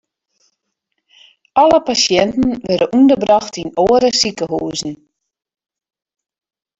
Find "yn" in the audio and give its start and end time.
3.61-3.71